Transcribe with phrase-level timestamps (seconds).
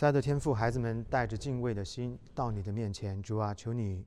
[0.00, 4.02] 亲爱的天父，孩子们带着敬畏的心到你的面前，主啊，求你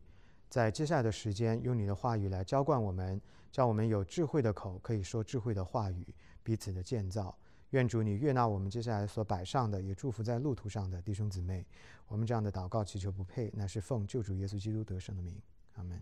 [0.50, 6.04] 在接下来的时间用你的话语来浇灌我们，叫我们有智慧的口，可以说智慧的话语，
[6.42, 7.38] 彼此的建造。
[7.70, 11.64] 愿主你悦纳我们接下来所摆上的，也祝福在路途上的弟兄姊妹。
[12.08, 15.40] 我们这样的祷告祈求不配，乃是奉救主耶稣基督得胜的名。
[15.76, 16.02] 阿门。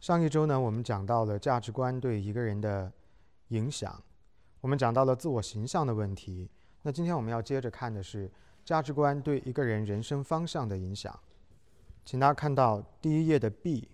[0.00, 2.92] 上一周呢，我们讲到了价值观对一个人的
[3.48, 4.04] 影响，
[4.60, 6.50] 我们讲到了自我形象的问题。
[6.82, 8.30] 那今天我们要接着看的是
[8.64, 11.18] 价值观对一个人人生方向的影响。
[12.04, 13.88] 请大家看到第一页的 B。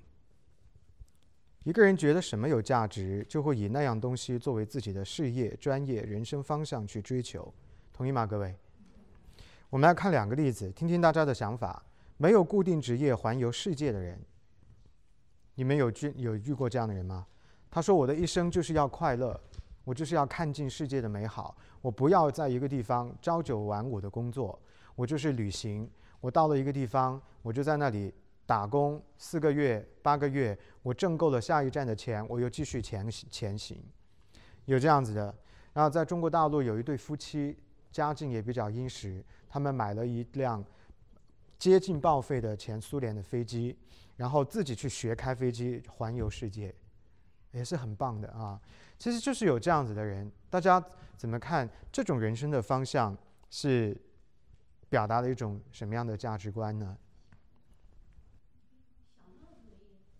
[1.64, 7.52] 一个人觉得什么有价值，就会以那样东西作为自己的事业、专业、人生方向去追求。
[7.92, 8.54] 同意吗，各位？
[9.70, 11.82] 我们来看两个例子，听听大家的想法。
[12.16, 14.20] 没有固定职业环游世界的人，
[15.54, 17.26] 你们有遇有遇过这样的人吗？
[17.70, 19.40] 他说：“我的一生就是要快乐，
[19.84, 24.58] 我就是要看尽世界的美好，我不要在一个地方朝九晚五的工作，
[24.94, 25.88] 我就是旅行。
[26.20, 28.12] 我到了一个地方，我就在那里
[28.46, 33.82] 打工四个月、八个月，我挣够了下一站的钱，我又继续前前行。
[34.64, 35.34] 有这样子的。
[35.72, 37.58] 然后在中国大陆有一对夫妻，
[37.92, 40.64] 家境也比较殷实，他们买了一辆。”
[41.56, 43.76] 接近报废的前苏联的飞机，
[44.16, 46.74] 然后自己去学开飞机环游世界，
[47.54, 48.60] 也是很棒的啊。
[48.98, 50.82] 其实就是有这样子的人，大家
[51.16, 53.16] 怎么看这种人生的方向
[53.48, 53.98] 是
[54.88, 56.98] 表达了一种什么样的价值观呢？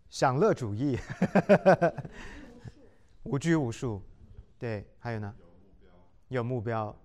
[0.09, 0.97] 享乐主义，
[3.25, 4.01] 无拘无束，
[4.59, 5.35] 对，还有呢？
[6.29, 6.97] 有目标。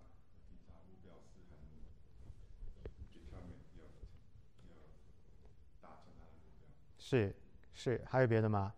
[6.98, 7.36] 是
[7.74, 8.72] 是，还有别的吗？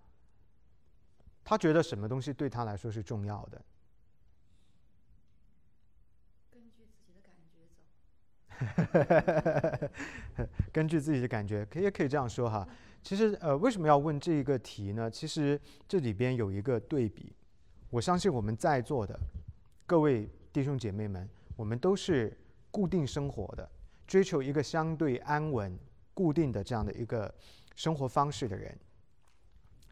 [1.44, 3.62] 他觉得什么东西对他来说是重要的？
[6.52, 7.68] 根据自己的感觉
[9.80, 9.88] 走。
[10.72, 12.66] 根据自己的感觉，可以可以这样说哈。
[13.04, 15.10] 其实呃，为什么要问这一个题呢？
[15.10, 17.34] 其实这里边有一个对比。
[17.90, 19.20] 我相信我们在座的
[19.86, 22.38] 各位弟兄姐妹们，我们都是
[22.70, 23.70] 固定生活的，
[24.08, 25.78] 追求一个相对安稳、
[26.14, 27.34] 固定的这样的一个。
[27.74, 28.78] 生活方式的人，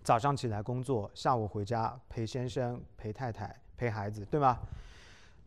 [0.10, 4.58] 早上起来工作，下午回家陪先生、陪太太、陪孩子，对吗？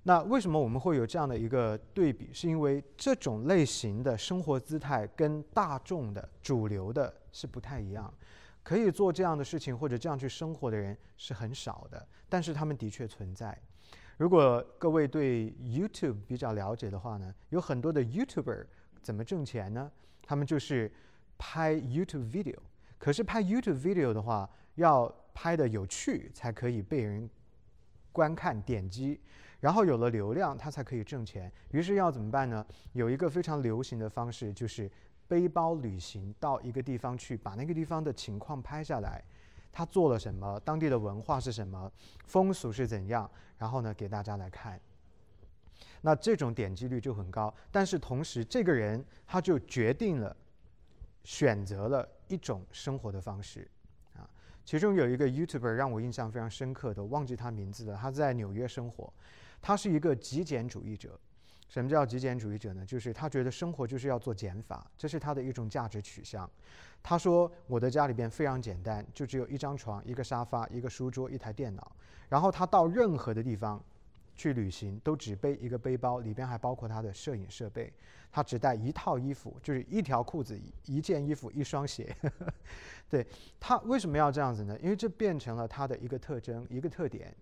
[0.04, 2.32] 那为什么我们会有这样的一个对比？
[2.32, 8.14] 是因为这种类型的生活姿态跟大众的主流的是不太一样。
[8.62, 13.60] 可以做这样的事情或者这样去生活的人是很少的，但是他们的确存在。
[14.16, 18.66] 如果各位对 YouTube 比较了解的话呢，有很多的 YouTuber
[19.02, 19.90] 怎么挣钱呢？
[20.22, 20.88] 他们就是。
[21.44, 22.56] 拍 YouTube video，
[23.02, 27.28] 可是拍 YouTube video 的话，要拍的有趣才可以被人
[28.12, 29.20] 观看点击，
[29.58, 31.50] 然后有了流量，他才可以挣钱。
[31.72, 32.64] 于是要怎么办呢？
[32.92, 34.88] 有一个非常流行的方式，就是
[35.26, 39.20] 背包旅行到一个地方去，把那个地方的情况拍下来，
[39.72, 41.90] 他做了什么，当地的文化是什么，
[42.26, 44.80] 风俗是怎样，然后呢给大家来看。
[46.02, 50.36] 那这种点击率就很高，但是同时这个人他就决定了。
[51.24, 53.68] 选择了一种生活的方式，
[54.14, 54.28] 啊，
[54.64, 57.96] 其中有一个 YouTuber 让我印象非常深刻的，忘记他名字了。
[58.00, 59.12] 他在纽约生活，
[59.60, 61.18] 他是一个极简主义者。
[61.68, 62.84] 什么叫极简主义者呢？
[62.84, 66.48] 就是他觉得生活就是要做减法，这是他的一种价值取向。
[67.02, 71.92] 他说：“我的家里边非常简单，就只有一张床、一个沙发、一个书桌、一台电脑。
[72.28, 73.82] 然后他到任何的地方。”
[74.42, 77.92] 去旅行都只背一个背包，里边还包括他的摄影设备。
[78.32, 82.16] 他只带一套衣服，就是一条裤子、一件衣服、一双鞋。
[83.08, 83.24] 对
[83.60, 84.76] 他为什么要这样子呢？
[84.82, 87.32] 因为这变成了他的一个特征、一个特点。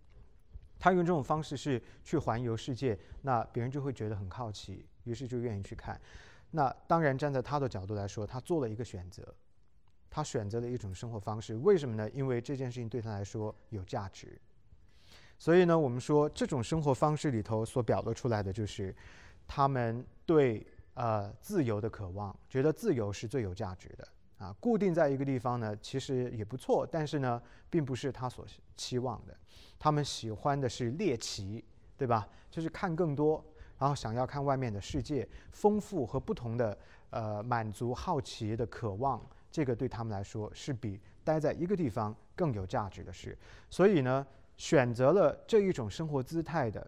[0.79, 5.99] 他用这种方式是去环游世界，那别人就会觉得很好奇，于是就愿意去看。
[6.51, 9.35] 那当然，站在他的角度来说，他做了一个选择，
[10.11, 11.57] 他选择了一种生活方式。
[11.57, 12.11] 为什么呢？
[12.11, 14.37] 因为这件事情对他来说有价值。
[15.41, 18.95] 所以呢，我们说这种生活方式里头所表露出来的，就是
[19.49, 24.07] 他们对呃自由的渴望，觉得自由是最有价值的
[24.37, 24.55] 啊。
[24.61, 28.45] 固定在一个地方呢，其实也不错，但是呢，并不是他所
[28.77, 29.35] 期望的。
[29.79, 31.65] 他们喜欢的是猎奇，
[31.97, 32.29] 对吧？
[32.51, 33.43] 就是看更多，
[33.79, 36.79] 然后想要看外面的世界，丰富和不同的
[37.09, 39.19] 呃满足好奇的渴望，
[39.51, 43.35] 这个对他们来说是比待在一个地方更有价值的事。
[43.71, 44.27] 所以呢。
[44.61, 46.87] 选择了这一种生活姿态的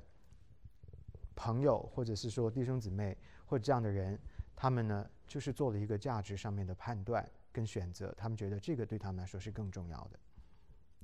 [1.34, 3.16] 朋友，或者是说弟兄姊妹，
[3.46, 4.20] 或者这样的人，
[4.54, 10.20] 他们呢，就是做了一个价值上面的判断跟选择，他们觉得这个对他们来说是更重要的。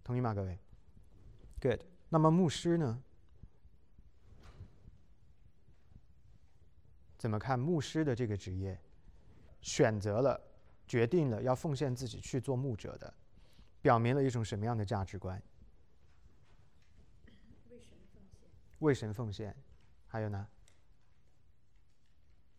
[0.05, 0.59] 同意吗，各位
[1.59, 1.81] ？Good。
[2.11, 3.03] 那么牧师呢？
[7.17, 8.79] 怎么看牧师的这个职业？
[9.63, 10.39] 选择了、
[10.87, 13.15] 决定了要奉献自己去做牧者的，
[13.81, 15.43] 表明了一种什么样的价值观？
[17.71, 18.49] 为神奉献，
[18.81, 19.55] 为神奉献，
[20.07, 20.47] 还有呢？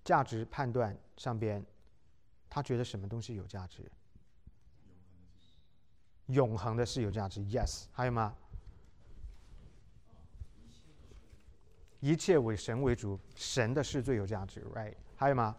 [0.04, 1.64] 价值判断上边，
[2.50, 3.92] 他觉得什么东西有价值？
[6.28, 7.86] 永恒的是有价值，yes。
[7.92, 8.36] 还有吗？
[12.00, 14.96] 一切为神为主，神的是最有价值，right？
[15.16, 15.56] 还有吗？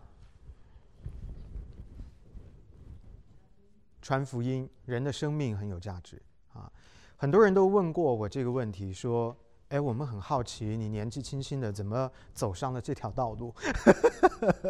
[4.00, 6.20] 传福音，人的生命很有价值
[6.54, 6.72] 啊！
[7.16, 9.36] 很多人都问过我这个问题，说
[9.70, 13.54] ：“哎，我们很好奇，你年纪轻轻的，怎么走上了这条道路？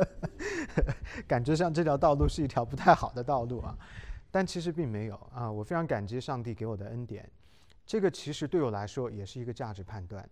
[1.26, 3.74] 感觉上这条道路是一条不太好的道路啊！”
[4.30, 5.50] 但其实并没有啊！
[5.50, 7.26] 我非常感激上帝给我的恩典。
[7.86, 10.28] 这个其实对我来说也是一个价值判断。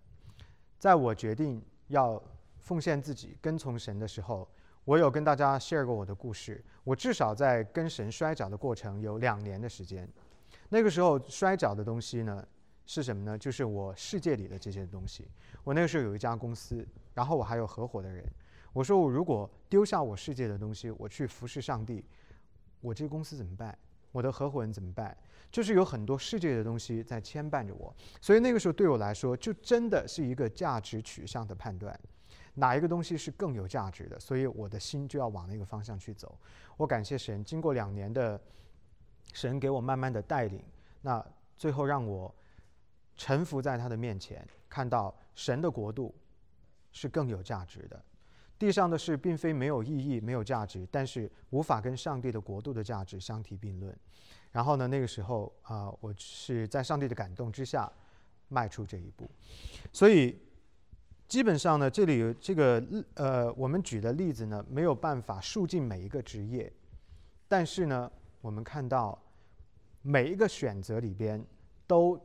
[0.79, 2.23] 在我决定要
[2.59, 4.47] 奉献自己、跟从神的时候，
[4.85, 6.63] 我有跟大家 share 过我的故事。
[6.85, 10.07] 我至少在跟神摔跤的过程有两年的时间。
[10.69, 12.47] 那个时候摔跤的东西呢
[12.89, 13.37] 是什么呢？
[13.37, 15.29] 就是我世界里的这些东西。
[15.63, 18.25] 我那个时候有一家公司，然后我还有合伙的人。
[18.73, 22.03] 我说我如果丢下我世界的东西，我去服侍上帝，
[22.81, 23.77] 我这个公司怎么办？
[24.11, 25.15] 我的合伙人怎么办？
[25.53, 31.99] 就是有很多世界的东西在牵绊着我，所以那个时候对我来说，就真的是一个价值取向的判断，
[32.55, 36.39] 哪一个东西是更有价值的，所以我的心就要往那个方向去走。
[36.79, 38.41] 我感谢神，经过两年的
[39.35, 40.63] 神给我慢慢的带领，
[41.03, 41.23] 那
[41.57, 42.35] 最后让我
[43.19, 46.15] 臣服在他的面前，看到神的国度
[46.93, 48.03] 是更有价值的。
[48.59, 53.97] 地上的事并非没有意义、没有价值，但是无法跟上帝的国度的价值相提并论。
[54.51, 57.93] 然后呢，那个时候啊，我是在上帝的感动之下
[58.49, 59.31] 迈出这一步。
[59.93, 60.41] 所以
[61.29, 62.85] 基本上呢，这里这个
[63.15, 66.73] 呃，我们举的例子呢，没有办法数尽每一个职业，
[67.47, 68.11] 但是呢，
[68.41, 69.17] 我们看到
[70.03, 71.45] 每一个选择里边
[71.87, 72.19] 都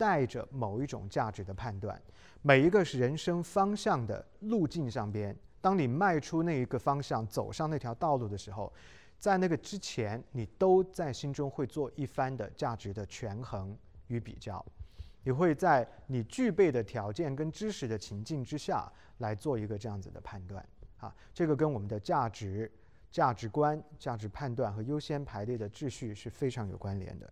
[0.00, 2.00] 带着某一种价值的判断。
[2.40, 8.72] 每一个是人生方向的路径上边，当你迈出那一个方向，走上那条道路的时候，
[9.18, 13.76] 在那个之前，你都在心中会做一番的价值的权衡
[14.06, 14.64] 与比较，
[15.22, 20.66] 你会在你具备的条件跟知识的情境之下来做一个这样子的判断
[20.96, 22.72] 啊，这个跟我们的价值、
[23.10, 27.30] 价值观、价值判断和优先排列的秩序是非常有关联的。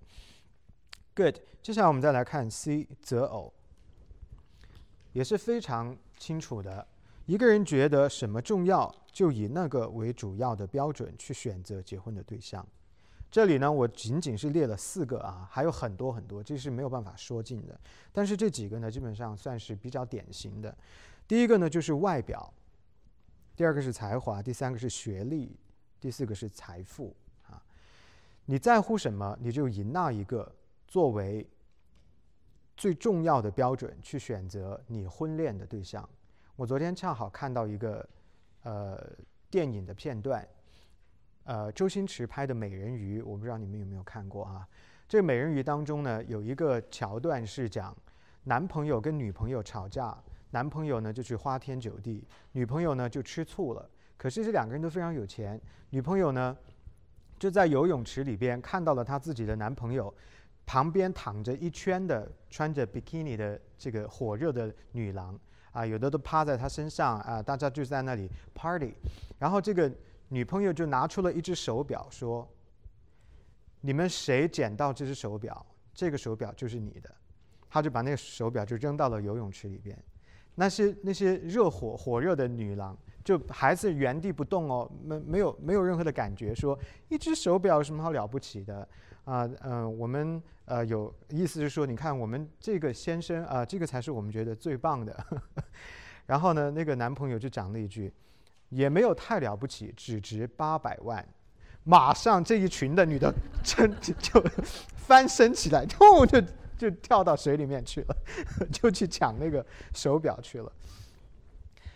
[1.19, 3.53] Good，接下来我们再来看 C 择偶。
[5.13, 6.87] 也是非常清楚的。
[7.27, 12.65] 一个人觉得什么重要，就以那个为主要的标准去选择结婚的对象。
[13.33, 17.77] 这里呢，我仅仅是列了四个啊，还有很多很多，这是没有办法说尽的。
[18.13, 20.73] 但是这几个呢，基本上算是比较典型的。
[21.27, 22.39] 第一个呢，就是外表；
[23.57, 25.49] 第二个是才华；第三个是学历；
[25.99, 27.17] 第四个是财富。
[27.49, 27.61] 啊，
[28.45, 30.55] 你在乎什么，你就以那一个
[30.89, 31.49] 作为。
[32.81, 36.09] 最重要的标准去选择你婚恋的对象。
[36.55, 38.09] 我昨天恰好看到一个
[38.63, 39.05] 呃
[39.51, 40.47] 电影的片段，
[41.43, 44.65] 呃，周星驰拍的《美人鱼》，我不知道你们有没有看过啊？
[45.09, 47.93] 这《美人鱼》当中呢，有一个桥段是讲
[48.45, 50.17] 男朋友跟女朋友吵架，
[50.51, 53.91] 男朋友呢就去花天酒地，女朋友呢就吃醋了。
[54.17, 55.61] 可是这两个人都非常有钱，
[55.91, 56.57] 女朋友呢
[57.41, 60.15] 就在游泳池里边看到了她自己的男朋友。
[60.69, 65.35] 旁边躺着一圈的穿着比基尼的这个火热的女郎
[65.73, 68.93] 啊，有的都趴在他身上啊，大家就在那里 party。
[69.39, 69.91] 然后这个
[70.29, 72.47] 女朋友就拿出了一只手表，说
[73.81, 77.11] ：“你们谁捡到这只手表，这个手表就是你的。”
[77.71, 79.99] 他就把那个手表就扔到了游泳池里边。
[80.55, 82.95] 那些那些热火火热的女郎
[83.25, 88.87] 就还是原地不动哦，没没有没有任何的感觉，说一只手表有什么好了不起的。
[89.29, 95.15] 啊，嗯，我们呃有意思是说，你看我们这个先生啊，这个才是我们觉得最棒的。
[96.25, 98.11] 然后呢，那个男朋友就讲了一句，
[98.71, 101.23] 也没有太了不起，只值八百万。
[101.85, 103.31] 马上这一群的女的
[103.63, 104.43] 真就
[104.97, 106.41] 翻身起来，突就
[106.79, 108.17] 就跳到水里面去了，
[108.73, 110.73] 就去抢那个手表去了。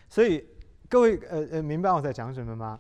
[0.09, 0.47] 所以
[0.87, 2.79] 各位呃呃，明白我在讲什么吗？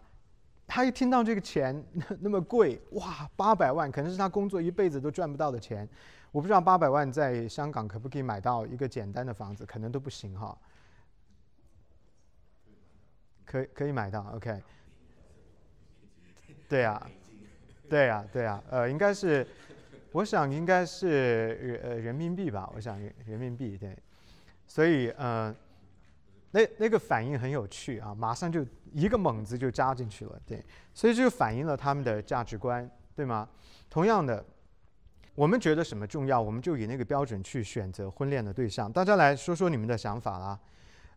[0.74, 5.86] 他一听到这个钱 那那么贵，哇，八百万可能是他工作一辈子都赚不到的钱。
[6.30, 10.56] 我不知道八百万在香港可不可以买到一个简单的房子，可能都不行哈。
[13.44, 14.62] 可可以买到，OK。
[16.66, 17.10] 对呀，
[17.90, 19.46] 对呀，对呀，呃，应该是，
[20.10, 23.94] 我想应该是呃人民币吧，我想人民币对。
[24.66, 25.54] 所以呃，
[26.50, 33.48] 那那个反应很有趣啊，马上就一个猛子就扎进去了，对，所以这就反映了他们的价值观，对吗？
[33.88, 34.44] 同样的，
[35.34, 38.92] 我们觉得什么重要，我们就以那个标准去选择婚恋的对象。
[38.92, 40.60] 大家来说说你们的想法啦，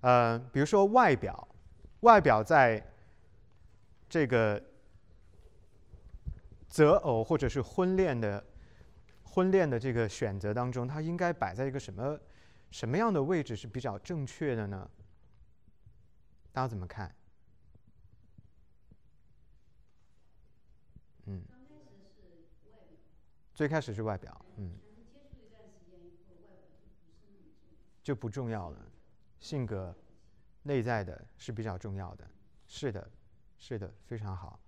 [0.01, 1.47] 呃，比如说外表，
[2.01, 2.81] 外表在
[4.07, 4.61] 这个
[6.69, 8.43] 择偶或者是婚恋的
[9.23, 12.17] 婚恋的这个选择当中，它应该摆在一个什么
[12.71, 14.89] 什么样的位置是比较正确的呢？
[16.53, 17.13] 大家怎么看？
[21.27, 21.41] 嗯，
[23.55, 24.77] 最开始是外表，嗯，
[28.03, 28.91] 就不重要了。
[29.39, 29.95] 性格、
[30.63, 32.29] 内在的是比较重要的，
[32.67, 33.09] 是的，
[33.57, 34.59] 是的，非常好。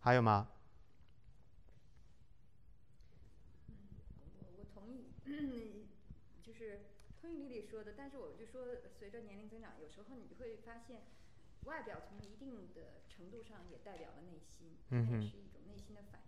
[0.00, 0.50] 还有吗？
[4.58, 5.86] 我同意，
[6.42, 6.80] 就是
[7.18, 8.66] 同意丽丽说的，但是我就说，
[8.98, 11.02] 随着年龄增长，有时候你会发现。
[11.64, 16.20] 外表从一定的程度上也代表了内心，它也是一种内心的反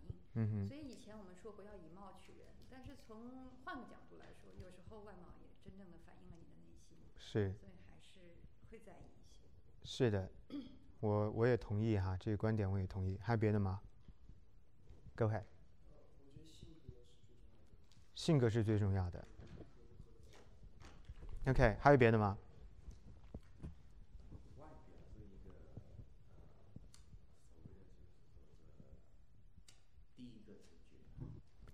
[0.47, 0.69] 应。
[0.69, 6.99] 所以以前我们说不要以貌取人，但是从换个角度来说，有时候外貌也真正的反映了你的内心。
[7.17, 7.53] 是。
[7.53, 8.37] 所以还是
[8.71, 9.49] 会在意一些。
[9.85, 10.31] 是的，
[11.01, 13.19] 我我也同意哈，这个观点我也同意。
[13.23, 13.81] 还有别的吗？
[15.15, 15.43] 各位。
[18.15, 19.25] 性格是最重要的。
[21.47, 22.37] OK，还有别的吗？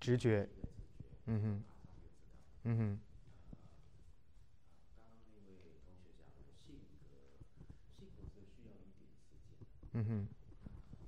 [0.04, 0.46] 直觉，
[1.25, 1.64] 嗯哼，
[2.64, 3.00] 嗯哼。
[9.92, 10.28] 嗯哼。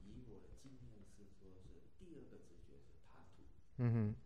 [0.07, 3.45] 以我的经验是说，是第二个直觉是谈吐。
[3.77, 4.17] 嗯哼。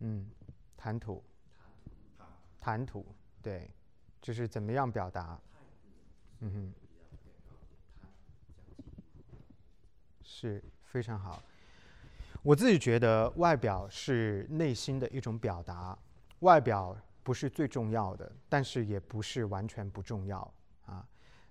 [0.00, 0.28] 嗯，
[0.76, 1.22] 谈吐。
[1.56, 2.24] 谈吐。
[2.60, 3.06] 谈吐，
[3.40, 3.70] 对，
[4.20, 5.40] 就是怎么样表达。
[6.40, 6.81] 嗯哼。
[10.34, 11.42] 是非常好。
[12.42, 15.96] 我自己觉得，外表是内心的一种表达，
[16.38, 20.38] 外表不是最重要的，但是也不是完全不重要
[20.86, 21.06] 啊。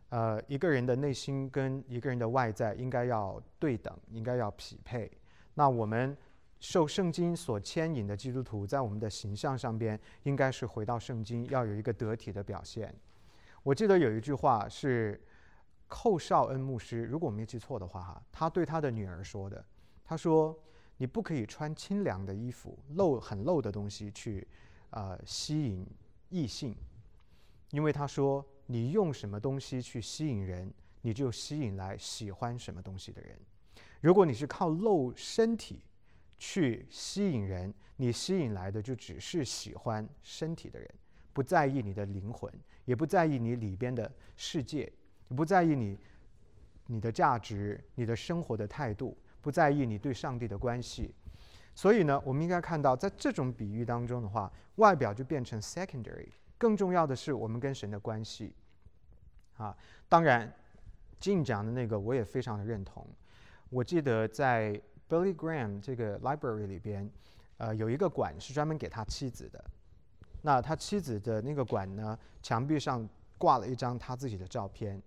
[0.10, 5.10] 呃，一个人的内心跟一个人的外在应该要对等，应该要匹配。
[5.54, 6.18] 那我们
[6.60, 12.92] 受圣经所牵引的基督徒，在我们的形象上边，应该是回到圣经，要有一个得体的表现。
[13.62, 15.22] 我记得有一句话是。
[15.94, 19.64] 寇绍恩牧师，如果我没记错的话，哈，他对他的女儿说的，
[20.06, 20.58] 他说
[20.96, 24.48] ：“你不可以穿清凉的衣服，露很露的东西去，
[24.92, 25.86] 呃，吸引
[26.30, 26.74] 异性，
[27.72, 33.38] 因为他说，你用什么东西去吸引人，你就吸引来喜欢什么东西的人。
[34.00, 35.84] 如果你是靠露身体
[36.40, 40.90] 去吸引人，你吸引来的就只是喜欢身体的人，
[41.34, 42.50] 不在意你的灵魂，
[42.86, 44.90] 也不在意你里边的世界。”
[45.36, 45.98] 不在意你，
[46.88, 51.14] 你的价值，你的生活的态度，不在意你对上帝的关系，
[51.74, 58.54] 所以呢，我们应该看到，在这种比喻当中的话，外表就变成 secondary，更重要的是我们跟神的关系。
[59.58, 59.76] 啊，
[60.10, 60.54] 当然，
[61.20, 63.08] 进讲的那个我也非常的认同。
[63.70, 64.74] 我记得在
[65.08, 67.10] Billy Graham 这个 library 里边，
[67.58, 69.64] 呃，有一个馆是专门给他妻子的。
[70.42, 73.08] 那他妻子的那个馆呢，墙壁上
[73.38, 75.02] 挂了一张他自己的照片。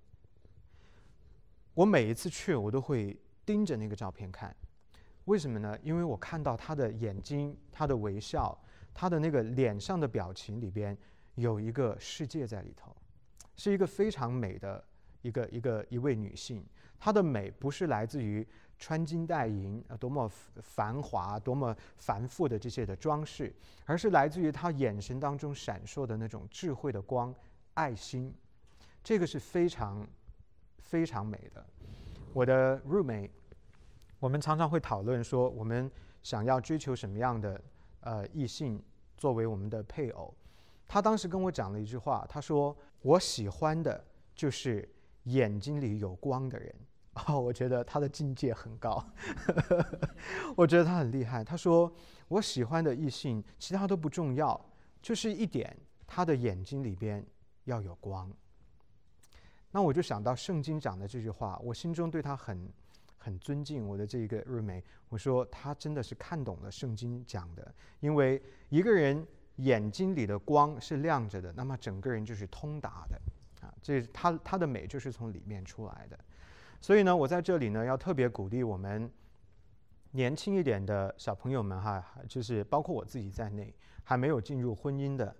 [1.74, 4.54] 我每一次去，我都会盯着那个照片看，
[5.24, 5.76] 为什么呢？
[5.82, 8.56] 因为我看到他的眼睛，他的微笑，
[8.94, 10.96] 他的那个脸上的表情里边
[11.34, 12.94] 有一个世界在里头，
[13.56, 14.84] 是一个非常美的
[15.22, 16.64] 一个一个一位女性。
[16.96, 18.46] 她的美不是来自于
[18.78, 20.30] 穿金戴银啊，多么
[20.62, 23.52] 繁华、多么繁复的这些的装饰，
[23.84, 27.34] 而是来自于她眼神当中闪烁的那种智慧的光、
[27.74, 28.32] 爱心。
[29.02, 30.06] 这个是非常。
[30.94, 31.66] 非常美的，
[32.32, 33.30] 我的 roommate，
[34.20, 35.90] 我们常常会讨论说，我们
[36.22, 37.60] 想要追求什么样的
[38.02, 38.80] 呃异性
[39.16, 40.32] 作为我们的配偶。
[40.86, 44.04] 他当时跟我讲了一句话，他说：“我喜欢的
[44.36, 44.88] 就是
[45.24, 46.72] 眼睛里有光的人。”
[47.26, 49.04] 哦，我觉得他的境界很高，
[50.56, 51.42] 我觉得他很厉害。
[51.42, 51.92] 他说
[52.28, 54.64] ：“我喜欢的异性，其他都不重要，
[55.02, 57.26] 就是一点，他的眼睛里边
[57.64, 58.30] 要有光。”
[59.74, 62.70] 那我就想到圣经讲的这句话，我心中对他很
[63.18, 63.84] 很尊敬。
[63.88, 69.26] 我的这个日美，我说他真的是看懂了圣经讲的，因为一个人
[69.56, 73.20] 眼睛里的光是亮着的，那么整个人就是通达的
[73.66, 73.74] 啊。
[73.82, 76.16] 这他他的美就是从里面出来的。
[76.80, 79.10] 所以呢，我在这里呢要特别鼓励我们
[80.12, 85.34] 年轻一点的小朋友们哈，就是包括我自己在内还没有进入婚姻的，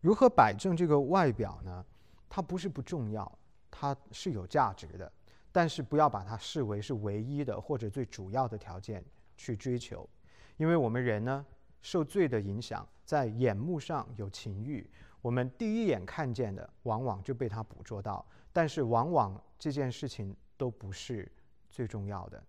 [0.00, 1.86] 如何摆正这个外表呢？
[2.28, 3.38] 它不是不重要，
[3.76, 5.10] 它是有价值的，
[5.50, 9.04] 但是不要把它视为是唯一的或者最主要的条件
[9.36, 10.08] 去追求，
[10.56, 11.44] 因为我们人呢
[11.82, 14.88] 受罪的影响，在眼目上有情欲，
[15.20, 21.30] 我们第一眼看见的往往就被他捕捉到，但是往往这件事情都不是
[21.68, 22.40] 最重要的。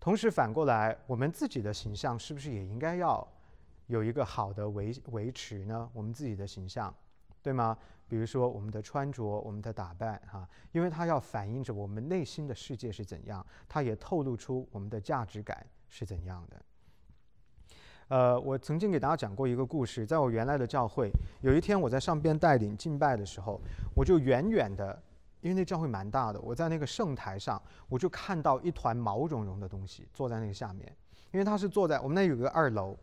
[0.00, 3.26] 同时反过来，我们自己的形象是不是也应该要
[3.88, 5.88] 有一个好的维维持呢？
[5.92, 6.92] 我们自己的形象，
[7.42, 7.76] 对吗？
[8.12, 16.62] 比如说我们的穿着、我们的打扮，哈，因为它要反映着我们内心的世界是怎样，它也透露出我们的价值感是怎样的。
[18.08, 23.58] 呃，我曾经给大家讲过一个故事，在我原来的教会，有一天我在上边带领敬拜的时候，
[23.96, 25.02] 我就远远的，
[25.40, 30.94] 因为那教会蛮大的，我在那个圣台上，我就看到一团毛茸茸的东西坐在那个下面，
[31.30, 32.94] 因为他是坐在我们那有个二楼。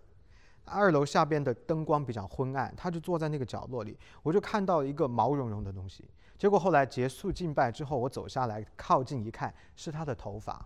[0.70, 6.10] 二楼下边的灯光比较昏暗，他就坐在那个角落里，我就看到一个毛茸茸的东西。
[6.38, 10.66] 结果后来结束敬拜之后，我走下来靠近一看，是他的头发，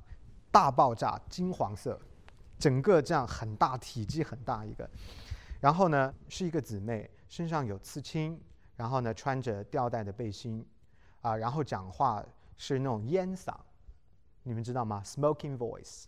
[0.52, 2.00] 大爆炸，金黄色，
[2.60, 4.88] 整个这样很大，体积很大一个。
[5.60, 8.40] 然后呢，是一个姊妹，身上有刺青，
[8.76, 10.64] 然后呢穿着吊带的背心，
[11.22, 12.24] 啊，然后讲话
[12.58, 13.56] 是那种烟嗓，
[14.44, 16.04] 你们知道吗？Smoking voice，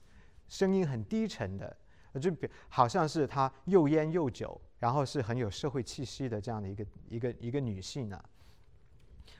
[0.47, 1.75] 声音很低沉的。
[2.19, 8.21] 就比好像是她又烟又酒，然后是很有社会气息的这样的一个一个一个女性呢。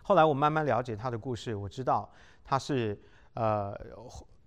[0.02, 2.10] 后来我慢慢了解她的故事，我知道
[2.44, 3.00] 她是
[3.34, 3.76] 呃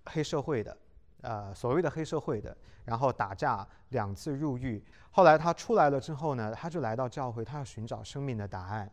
[0.05, 0.77] 黑社会的，
[1.21, 2.55] 呃所谓的黑社会的，
[2.85, 4.83] 然后打架两次入狱。
[5.11, 8.89] 后来她出来了之后呢，她就来到教会，她要寻找生命的答案。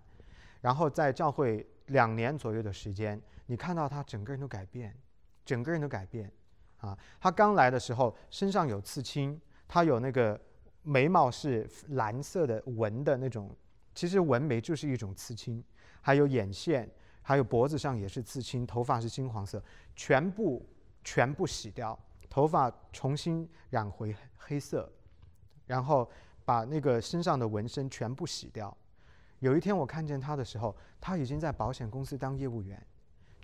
[0.60, 4.96] 然后在教会两年左右的时间，你看到她整个人都改变，
[5.44, 6.32] 整个人都改变。
[6.78, 10.40] 啊，他刚来的时候身上有刺青，他有那个
[10.82, 13.54] 眉毛是蓝色的纹的那种，
[13.94, 15.62] 其实纹眉就是一种刺青，
[16.00, 16.88] 还有眼线，
[17.22, 19.62] 还有脖子上也是刺青，头发是金黄色，
[19.94, 20.64] 全部
[21.02, 24.90] 全部洗掉，头发重新染回黑色，
[25.66, 26.08] 然后
[26.44, 28.76] 把那个身上的纹身全部洗掉。
[29.40, 32.80] 有一天我看见他的时候，他已经在保险公司当业务员。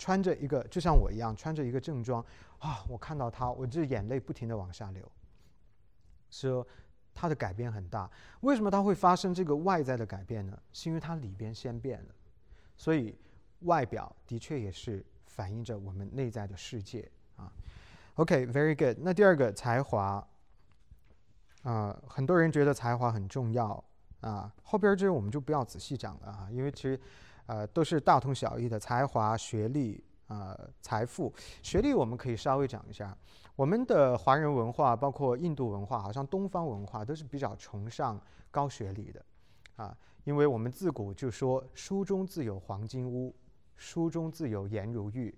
[0.03, 2.21] 穿着一个就像我一样穿着一个正装
[2.59, 5.09] 啊，我看到他，我这眼泪不停的往下流。
[6.29, 6.67] 说
[7.15, 8.11] 他的改变很大，
[8.41, 10.61] 为什么他会发生这个外在的改变呢？
[10.73, 12.15] 是因为他里边先变了，
[12.77, 13.17] 所以
[13.61, 17.53] 外表的确也是反映着我们内在的世界啊。
[18.15, 18.99] OK，very good。
[19.05, 20.27] 那第二个才华
[21.63, 23.85] 啊，很多人觉得才华很重要
[24.21, 27.01] 啊，后边这我们就不要仔细讲了啊，因为其实。
[27.47, 31.33] 呃，都是大同小异的才华、学历啊、财富。
[31.63, 33.17] 学历我们可以稍微讲一下，
[33.57, 39.25] 我们的华人文化，包括印度文化，好像东方文化都是比较崇尚高学历的，
[39.77, 43.35] 啊，因为我们自古就说“书中自有黄金屋，
[43.77, 45.35] 书中自有颜如玉”。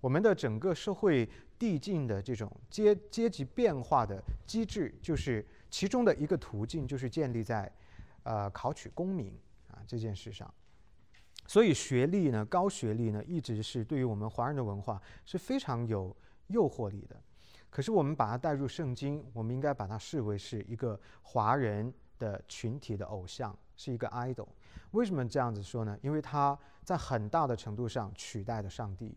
[0.00, 7.70] 我们的整个社会递进的这种阶阶级变化的机制，就是其中的一个途径，就是建立在
[8.22, 10.48] 呃考取功名啊这件事上。
[11.48, 16.14] 所以学历呢，高学历呢，一直是对于我们华人的文化是非常有
[16.48, 17.16] 诱惑力的。
[17.70, 24.48] 可是我们把它带入圣经，我们应该把它视为是一个华人的群体的偶像，是一个 idol。
[24.90, 25.98] 为什么这样子说呢？
[26.02, 29.16] 因为他在很大的程度上取代了上帝，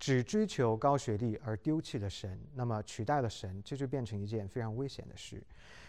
[0.00, 5.40] 只追求高学历而丢弃了神，那么取代了神，这就变成一件非常危险的事。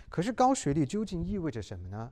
[0.07, 2.11] 可是高学历究竟意味着什么呢？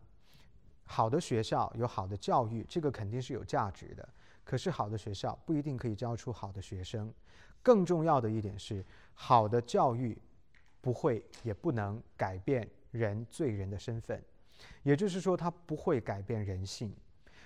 [0.91, 4.07] 好的学校有好的教育，这个肯定是有价值的。
[4.43, 7.11] 可是好的学校不一定可以教出好的学生。
[7.63, 10.17] 更重要的一点是，好的教育
[10.81, 14.21] 不会也不能改变人罪人的身份。
[14.83, 16.93] 也就是说，它不会改变人性。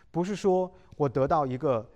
[0.10, 1.88] 不是说我得到一个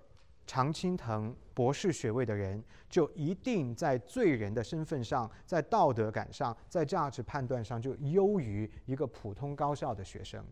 [0.46, 10.46] 常青藤博士学位的人，就一定在罪人的身份上、在道德感上、在价值判断上就优于一个普通高校的学生。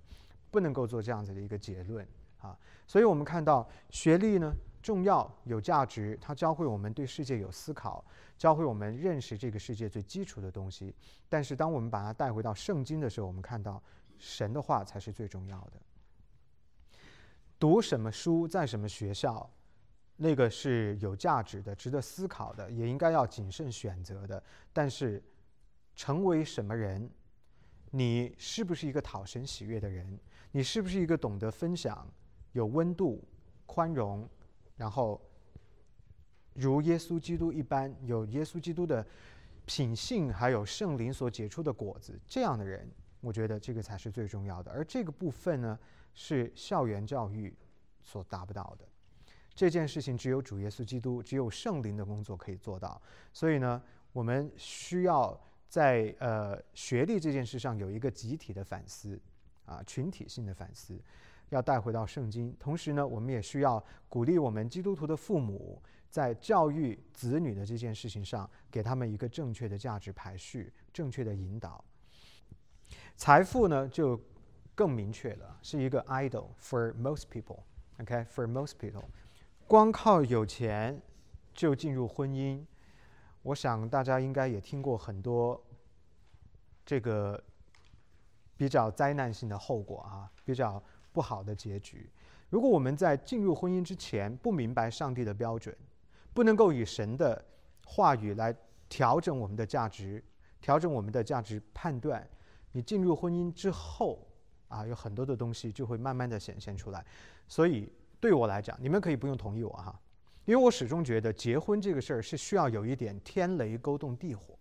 [0.49, 2.07] 不能够做这样子的一个结论
[2.39, 2.57] 啊，
[2.87, 8.03] 所以我们看到学历呢重要有价值，它教会我们对世界有思考，
[8.37, 10.95] 教会我们认识这个世界最基础的东西。
[11.27, 13.81] 但是当我们把它带回到圣经的时候，我们看到
[14.17, 15.73] 神的话才是最重要的。
[17.59, 19.49] 读什么书，在什么学校，
[20.15, 24.41] 那个是有价值的，值得思考的，也应该要谨慎选择的。
[24.71, 25.21] 但是
[25.95, 27.09] 成为什么人，
[27.89, 30.17] 你是不是一个讨神喜悦的人？
[30.57, 32.11] 你是不是一个懂得分享、
[32.53, 33.23] 有温度、
[33.67, 34.27] 宽容，
[34.75, 35.21] 然后
[36.55, 39.05] 如耶稣基督一般有耶稣基督的
[39.67, 42.89] 品性，还有圣灵所结出的果子这样的人？
[43.21, 44.71] 我觉得这个才是最重要的。
[44.71, 45.77] 而这个部分呢，
[46.15, 47.55] 是校园教育
[48.01, 48.87] 所达不到的。
[49.53, 52.99] 这件事情只有主耶稣基督，只有圣灵的工作可以做到。
[53.31, 53.79] 所以呢，
[54.11, 55.39] 我们需要
[55.69, 59.21] 在呃学历这件事上有一个集体的反思，
[59.67, 60.99] 啊，群体性的反思，
[61.49, 62.55] 要带回到圣经。
[62.59, 65.79] 同时呢，我们也需要鼓励我们基督徒的父母。
[66.09, 71.83] 在教育子女的这件事情上，给他们一个正确的价值排序、正确的引导。
[73.17, 74.19] 财富呢，就
[74.73, 77.59] 更明确了，是一个 idol for most people。
[77.99, 79.03] OK，for most people，
[79.67, 80.99] 光靠有钱
[81.53, 82.63] 就进入婚姻，
[83.43, 85.61] 我想大家应该也听过很多
[86.85, 87.43] 这个
[88.57, 92.09] 比较灾难性的后果啊，比较不好的结局。
[92.49, 95.75] 如果我们在进入婚姻之前不明白上帝的标准，
[96.33, 97.43] 不能够以神的
[97.85, 98.55] 话语来
[98.89, 100.23] 调整我们的价值，
[100.59, 102.27] 调整我们的价值判断。
[102.71, 104.27] 你进入婚姻之后，
[104.67, 107.05] 啊，有很多的东西就会慢慢的显现出来。
[107.47, 109.99] 所以对我来讲，你们可以不用同意我哈，
[110.45, 114.57] 因为我始终觉得结婚这个事儿是需要有一点天雷勾动地火，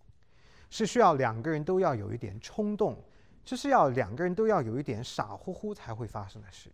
[0.69, 3.01] 是需要两个人都要有一点冲动，
[3.47, 6.69] 这是要两个人都要有一点傻乎乎才会发生的事。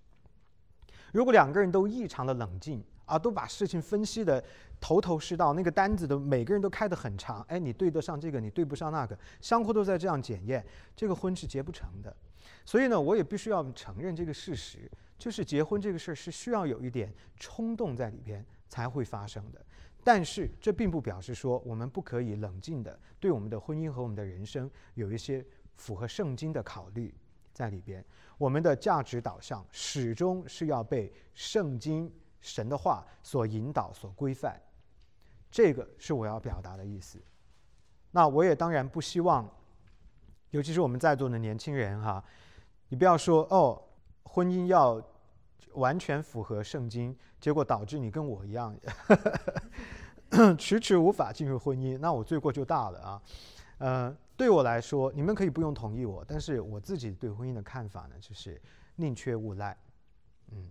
[1.11, 2.83] 如果两个人都异常的冷静。
[3.05, 4.41] 啊，都把事情分析的
[4.79, 7.41] 头头是道，那个单子都每个人都开得很长。
[7.49, 12.15] 哎，你对得上这个，你对不上那个，相互都在这样检验，这个婚是结不成的。
[12.63, 19.61] 所以呢，我也必须要承认这个事实，就是结婚这个事儿是需要有一点冲动在里边才会发生的。
[20.01, 27.13] 但是这并不表示说我们不可以冷静的对我们的婚姻和我们的人生有一些符合圣经的考虑
[27.53, 28.03] 在里边。
[28.37, 32.11] 我们的价值导向始终是要被圣经。
[32.45, 34.61] 神的话所引导、所规范，
[35.49, 37.17] 这个是我要表达的意思。
[38.11, 39.49] 那我也当然不希望，
[40.49, 42.21] 尤其是我们在座的年轻人哈，
[42.89, 43.81] 你不要说哦，
[44.23, 45.01] 婚姻要
[45.75, 48.77] 完全符合圣经，结果导致你跟我一样，
[50.59, 53.21] 迟迟无法进入婚姻，那我罪过就大了啊。
[53.77, 58.61] 呃，对我来说，你们可以不用同意我，但是我自己对婚姻的看法呢，就是
[58.95, 59.75] 宁缺毋滥，
[60.51, 60.69] 嗯。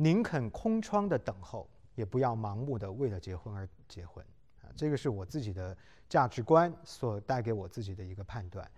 [0.00, 4.24] 宁肯空窗的等候，也不要盲目的为了结婚而结婚
[4.62, 4.70] 啊！
[4.76, 5.76] 这个是我自己的
[6.08, 8.70] 价值观所带给我自己的一个判断。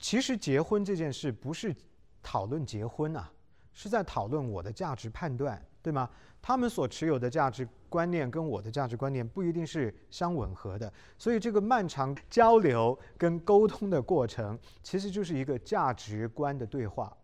[0.00, 1.72] 其实结婚这件事不是
[2.20, 3.32] 讨论结婚啊，
[3.72, 6.08] 是在讨论我的价值判断，对吗？
[6.40, 17.14] 他们所持有的价值观念跟我的价值观念不一定是相吻合的，所以这个漫长交流跟沟通的过程，其实就是一个价值观的对话。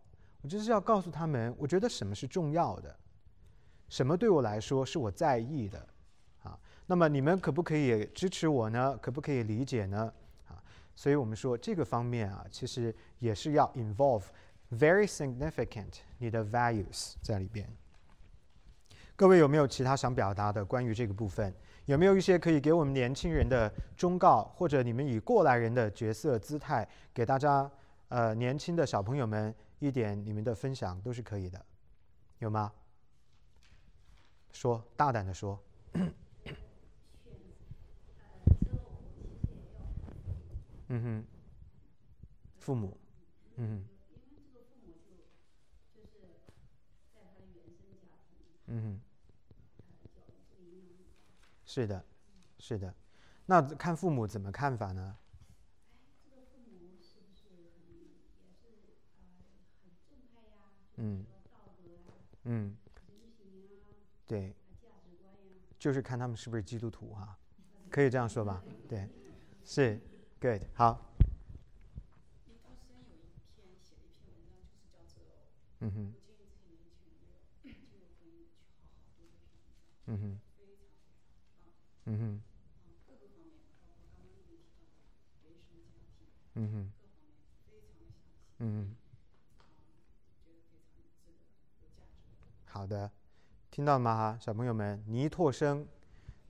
[0.41, 2.95] 我就是要告诉他们，我觉得什么是重要的。
[3.89, 5.83] 什么对我来说是我在意的，
[6.43, 6.57] 啊？
[6.85, 8.95] 那么你们可不可以支持我呢？
[9.01, 10.13] 可不可以理解呢？
[10.47, 10.61] 啊？
[10.95, 14.25] 所以我们说这个方面啊，其实也是要 involve
[14.71, 17.67] very significant 你的 values 在里边。
[19.21, 21.53] 各位有没有其他想表达的关于这个部分？
[21.85, 27.69] 有没有一些可以给我们年轻人的忠告，或者你们以过来人的角色姿态给大家
[28.07, 31.63] 呃年轻的小朋友们一点你们的分享都是可以的，
[32.39, 32.73] 有吗？
[34.53, 35.63] 说，大胆的说。
[40.89, 41.23] 嗯哼，
[42.57, 42.97] 父母，
[43.57, 43.85] 嗯哼。
[48.65, 49.10] 嗯哼。
[51.73, 52.03] 是的，
[52.59, 52.93] 是的。
[53.45, 55.17] 那看父母怎么看法呢？
[60.97, 61.25] 嗯。
[62.43, 62.77] 嗯。
[64.27, 64.53] 对，
[65.79, 67.39] 就是看他们是不是基督徒哈，
[67.89, 68.61] 可以这样说吧？
[68.89, 69.07] 对，
[69.63, 69.97] 是
[70.41, 70.99] ，good，好。
[75.79, 76.13] 嗯哼。
[80.07, 80.39] 嗯哼。
[82.05, 82.41] 嗯哼。
[86.61, 86.91] 嗯哼。
[88.59, 88.95] 嗯哼。
[92.65, 93.09] 好的。
[93.71, 94.15] 听到了吗？
[94.15, 95.87] 哈，小朋友们，尼托生，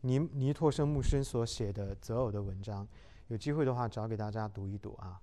[0.01, 2.85] 尼尼托生牧师所写的择偶的文章，
[3.27, 5.21] 有机会的话找给大家读一读啊。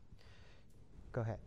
[1.12, 1.38] Go ahead。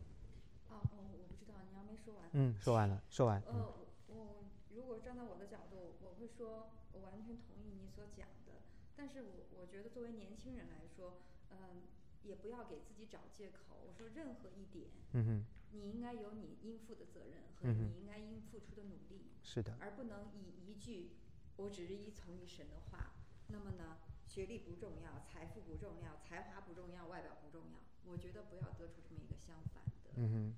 [0.70, 2.30] 哦哦，我不知道，你还没说完。
[2.34, 3.42] 嗯，说完了，说完。
[3.48, 3.74] 呃，
[4.08, 4.44] 我
[4.76, 8.62] 如果站在我的角度，我会说，我完全同意你所讲的。
[8.96, 11.82] 但是我我觉得作为年轻人来说，嗯，
[12.24, 13.82] 也不要给自己找借口。
[13.86, 19.32] 我说任何一点，嗯哼，你应该有你应负的责任和你应该应付出的努力。
[19.44, 21.12] 是的，而不能以一句
[21.58, 23.14] “我只是依从于神的话”，
[23.50, 27.80] 那么呢，学历不重要，财富不重要，才华不重要，外表不重要。
[28.06, 30.56] 我觉得不要得出这么一个相反的嗯哼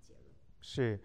[0.00, 0.26] 结论。
[0.60, 1.00] 是，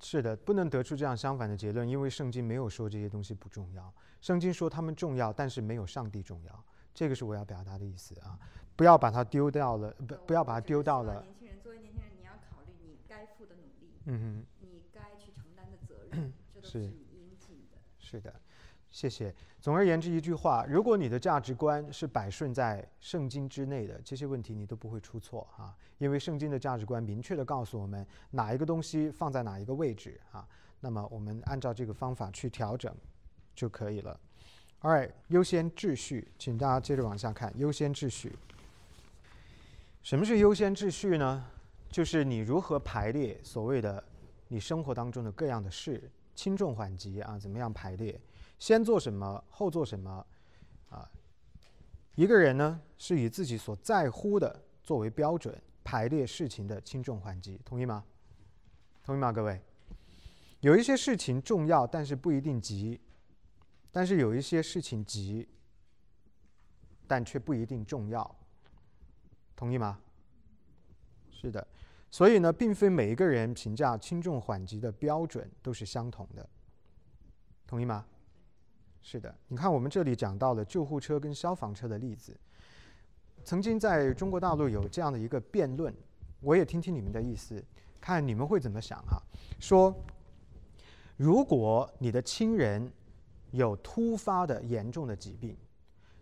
[0.00, 8.38] 是的，不能得出这样相反的结论，因为圣经没有说这些东西不重要，圣经说他们重要，但是没有上帝重要，这个是我要表达的意思啊，
[8.76, 11.22] 不要把它丢掉了，不不要把它丢掉了。
[11.22, 17.78] 年轻人作为年轻人，你要考虑你该负的努力，嗯哼，你该去承担的责任，这都是你应尽的。
[17.98, 18.34] 是的。
[18.90, 19.34] 谢谢。
[19.60, 25.76] 总而言之，一句话：如果你的价值观是摆顺在圣经之内的，这些问题你都不会出错啊。
[25.98, 30.48] 因为圣经的价值观明确的告诉我们哪一个东西放在哪一个位置啊。
[30.80, 32.96] 那么我们按照这个方法去调整
[33.54, 34.18] 就可以了。
[34.80, 37.52] All right，优先秩序，请大家接着往下看。
[37.58, 38.36] 优先秩序，
[40.04, 41.44] 什么是优先秩序呢？
[41.90, 44.02] 就是你如何排列所谓的
[44.46, 48.20] 你生活当中的各样的事，轻重缓急啊，怎么样排列？
[48.60, 50.24] 先做什么，后做什么，
[50.90, 51.10] 啊，
[52.14, 58.04] 一个人呢是以自己所在乎的作为标准排列事情的轻重缓急，同意吗？
[59.04, 59.60] 同意吗，各位？
[60.60, 63.00] 有一些事情重要，但是不一定急；
[63.90, 65.48] 但是有一些事情急，
[67.06, 68.36] 但却不一定重要，
[69.56, 69.98] 同意吗？
[71.30, 71.66] 是的，
[72.10, 76.48] 所以呢，并非每一个人评价轻重缓急的标准都是相同的，
[77.66, 78.04] 同意吗？
[79.00, 82.38] 是的，你看我们这里讲到了救护车跟消防车的例子。
[83.44, 85.94] 曾经在中国大陆有这样的一个辩论，
[86.40, 87.64] 我也听听你们的意思，
[88.00, 89.22] 看你们会怎么想哈。
[89.58, 89.94] 说，
[91.16, 92.92] 如果你的亲人
[93.50, 95.56] 有突发的严重的疾病，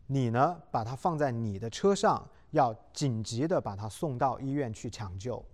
[0.07, 5.45] 你呢把它放在你的车上，要紧急的把它送到医院去抢救，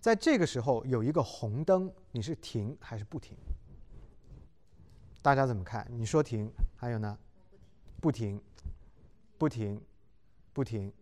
[0.00, 3.36] 在这个时候有一个红灯，你是停还是不停？
[5.20, 5.86] 大家怎么看？
[5.90, 7.16] 你说停，还有呢？
[8.00, 8.42] 不停，
[9.38, 9.80] 不停，
[10.52, 10.92] 不停。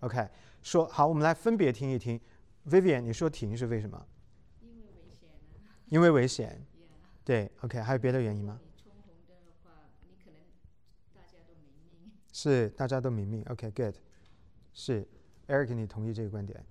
[0.00, 0.26] OK，
[0.62, 2.18] 说好，我们来分别听一听。
[2.66, 4.06] Vivian，你说停是为什么？
[4.62, 5.76] 因为危险啊。
[5.88, 6.64] 因为危险。
[7.24, 8.58] 对，OK，还有别的原因吗？
[8.76, 10.40] 冲红灯的话，你可能
[11.12, 12.12] 大家都没命。
[12.32, 13.42] 是，大家都明明。
[13.44, 13.96] OK，Good。
[14.72, 15.06] 是
[15.48, 16.64] ，Eric，你同意这个观点？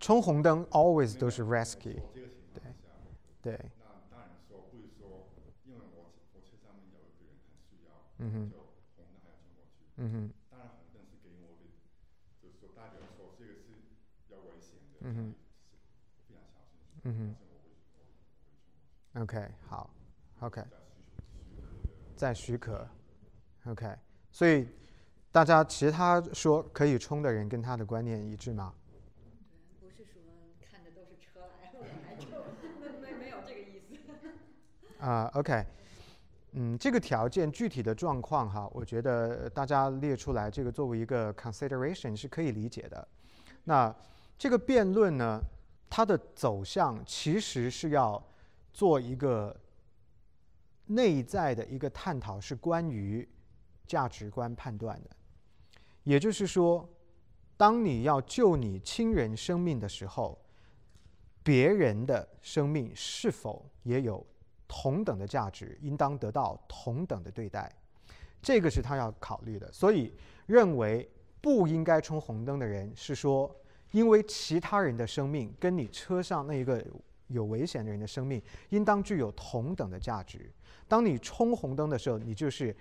[0.00, 2.62] 冲红灯 always 都是 risky，对，
[3.40, 3.58] 对。
[3.80, 5.28] 那当然说不是说，
[5.64, 10.30] 因为我我车上面有一个人很需要，嗯哼，就红灯还要冲过去，嗯哼。
[10.50, 11.72] 当然红灯是给我的，
[12.42, 13.80] 就是说代表说这个是
[14.28, 15.32] 要危险的，嗯哼，
[16.28, 17.34] 非常小心，嗯
[19.14, 19.22] 哼。
[19.22, 19.88] OK，好
[20.40, 20.62] ，OK。
[22.16, 22.86] 再许可
[23.66, 23.86] ，OK。
[24.32, 24.68] 所以
[25.30, 28.74] 大家其实他说可以冲的人跟他的观念一致吗
[29.80, 30.20] 不是说
[30.60, 31.72] 看的都是车来
[33.18, 34.28] 没有这个意思？
[34.98, 35.64] 啊，OK，
[36.52, 43.06] 嗯，这个条件具体的状况哈，我觉得大家列出来，这个作为一个 consideration 是可以理解的。
[43.64, 43.94] 那
[44.36, 45.40] 这个辩论呢，
[45.96, 48.20] 它的走向其实是要
[48.72, 49.56] 做一个
[50.86, 53.28] 内在的一个探讨，是关于
[53.86, 55.10] 价值观判断的。
[56.02, 56.88] 也就是说，
[57.56, 60.36] 当你要救你亲人生命的时候，
[61.44, 64.26] 别人的生命是否也有？
[64.66, 67.72] 同等的价值应当得到同等的对待，
[68.42, 69.70] 这个是他要考虑的。
[69.70, 70.12] 所以
[70.46, 71.08] 认为
[71.40, 73.54] 不应该冲红灯的人是说，
[73.94, 76.84] 因为其他人的生命跟你车上那一个
[77.28, 80.50] 有危险的人的生命应当具有同等的价值。
[80.88, 82.74] 当你冲红灯的时候，你就是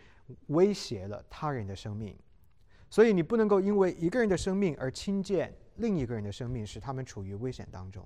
[0.48, 2.18] 威胁了他人的生命，
[2.90, 8.04] 所以你不能够因为一个人的生命而轻贱另一个人的生命，使他们处于危险当中。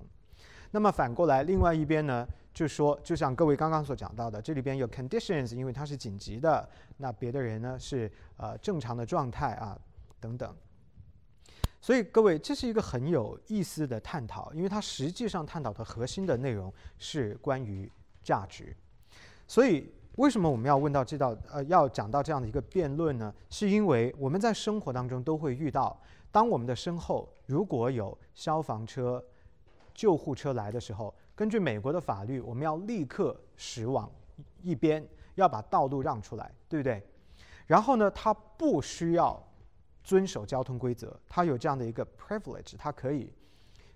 [0.70, 6.62] 那么反过来，另外一边呢，就说，就像各位刚刚所讲到的，这里边有 conditions，因为它是紧急的；
[6.98, 9.80] 那别的人呢是呃正常的状态啊，
[10.20, 10.54] 等等。
[11.88, 17.90] 所以各位，这是一个很有意思的探讨，因为它实际上探讨的核心的内容是关于
[18.22, 18.76] 价值。
[19.46, 23.34] 所以为什么我们要问到这道呃要讲到这样的一个辩论呢？
[23.48, 25.98] 是因为我们在生活当中都会遇到，
[26.30, 29.24] 当我们的身后如果有消防车。
[29.94, 34.12] 救护车来的时候，根据美国的法律，我们要立刻驶往
[34.60, 37.02] 一边，要把道路让出来，对不对？
[37.66, 39.42] 然后呢，他不需要
[40.02, 43.32] 遵守交通规则，他有这样的一个 privilege，他可以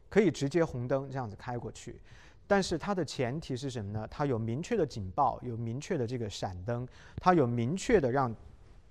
[0.09, 2.01] 可以直接红灯这样子开过去。
[2.47, 4.07] 但是它的前提是什么呢？
[4.11, 6.87] 它有明确的警报，有明确的这个闪灯，
[7.17, 8.35] 它有明确的让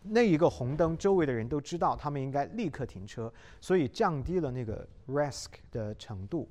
[0.02, 6.50] 那一个红灯周围的人都知道他们应该立刻停车，所以降低了那个 risk 的程度。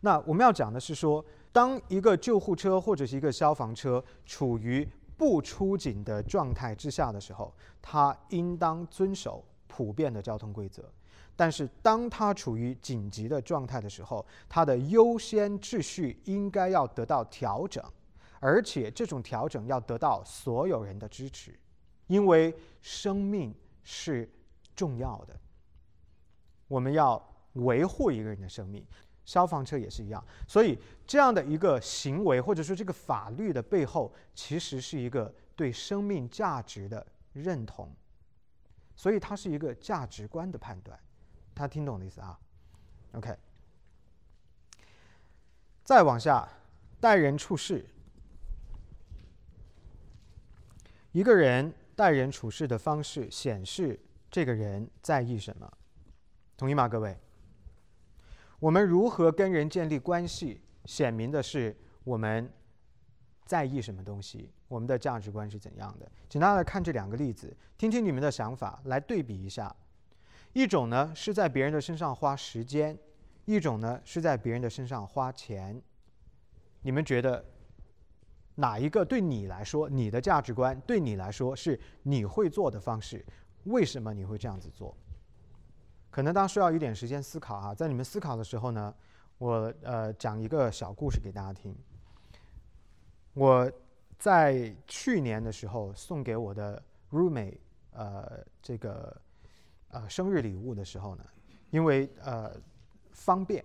[0.00, 4.88] 那我们要讲的是说，当一个救护车或者是一个消防车处于
[5.18, 7.52] 不出警的状态之下的时候，
[7.82, 10.82] 他应当遵守普遍的交通规则；
[11.34, 17.84] 但是当他处于紧急的状态的时候，他的优先秩序应该要得到调整，
[18.38, 21.58] 而且这种调整要得到所有人的支持，
[22.06, 23.52] 因为生命
[23.82, 24.30] 是
[24.76, 25.36] 重要的，
[26.68, 27.20] 我们要
[27.54, 28.86] 维护一个人的生命。
[29.28, 37.94] 消防车也是一样，所以这样的一个行为，或者说这个法律的背后，其实是一个对生命价值的认同，
[38.96, 40.98] 所以它是一个价值观的判断。
[41.54, 42.40] 他听懂的意思啊
[43.12, 43.36] ？OK，
[45.84, 46.48] 再往下，
[46.98, 47.84] 待人处事，
[51.12, 55.70] 一个人待人处事的方式显示这个人在意什么，
[56.56, 57.14] 同意吗，各位？
[58.60, 62.50] 我们如何跟人建立关系，显明的是我们
[63.44, 66.10] 在意什么东西，我们的价值观是怎样的。
[66.28, 69.74] 请大家来看这两个例子，听听你们的想法，来对比一下。
[70.54, 72.98] 一种呢是在别人的身上花时间，
[73.44, 75.80] 一种呢是在别人的身上花钱。
[76.82, 77.44] 你们觉得
[78.56, 83.24] 哪一个对你来说，你的价值观对你来说是你会做的方式？
[83.64, 84.96] 为什么你会这样子做？
[86.10, 88.92] 可能大家需要一点时间思考哈，在你们思考的时候呢，
[89.36, 91.76] 我呃讲一个小故事给大家听。
[93.34, 93.70] 我
[94.18, 97.58] 在去年的时候送给我的 roommate
[97.92, 99.14] 呃这个
[99.90, 101.24] 呃生日礼物的时候呢，
[101.70, 102.56] 因为呃
[103.12, 103.64] 方便，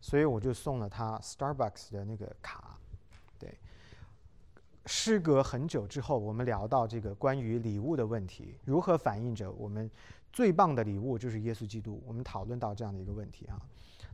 [0.00, 2.76] 所以我就送了他 Starbucks 的那个卡。
[3.38, 3.56] 对，
[4.84, 9.88] 时隔很久之后，我们聊到这个关于礼物的问题，如何反映着我们。
[10.36, 12.02] 最棒的礼物就是耶稣基督。
[12.06, 13.58] 我们讨论到这样的一个问题啊，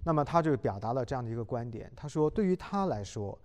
[0.05, 1.91] 那么他就表达了这样的一个观点。
[1.97, 3.37] 他说，对于他来说，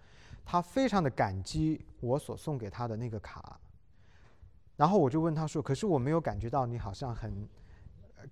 [0.45, 3.59] 他非常的感激我所送给他的那个卡。
[4.75, 7.49] 然后我就问他说：“可是我没有感觉到你好像很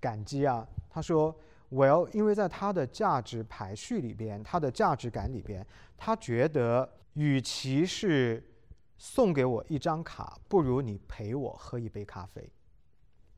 [0.00, 1.36] 感激啊。”他说
[1.68, 8.48] ：“我要因为在他的价值排序里边，他的价值感里边，他觉得与其是
[8.96, 12.48] 送给我一张卡，不如你陪我喝一杯咖啡。”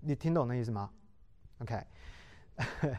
[0.00, 0.90] 你听懂那意思吗
[1.58, 1.82] ？OK，